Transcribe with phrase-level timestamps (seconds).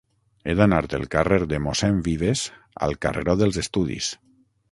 [0.45, 2.43] He d'anar del carrer de Mossèn Vives
[2.87, 4.09] al carreró dels Estudis.